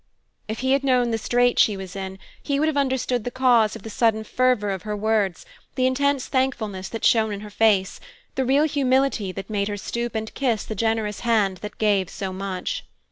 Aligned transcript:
If 0.47 0.61
he 0.61 0.71
had 0.71 0.83
known 0.83 1.11
the 1.11 1.19
strait 1.19 1.59
she 1.59 1.77
was 1.77 1.95
in, 1.95 2.17
he 2.41 2.59
would 2.59 2.65
have 2.67 2.75
understood 2.75 3.23
the 3.23 3.29
cause 3.29 3.75
of 3.75 3.83
the 3.83 3.89
sudden 3.91 4.23
fervor 4.23 4.71
of 4.71 4.81
her 4.81 4.97
words, 4.97 5.45
the 5.75 5.85
intense 5.85 6.25
thankfulness 6.25 6.89
that 6.89 7.05
shone 7.05 7.31
in 7.31 7.41
her 7.41 7.51
face, 7.51 7.99
the 8.33 8.43
real 8.43 8.63
humility 8.63 9.31
that 9.31 9.47
made 9.47 9.67
her 9.67 9.77
stoop 9.77 10.15
and 10.15 10.33
kiss 10.33 10.63
the 10.63 10.73
generous 10.73 11.19
hand 11.19 11.57
that 11.57 11.77
gave 11.77 12.09
so 12.09 12.33
much. 12.33 12.83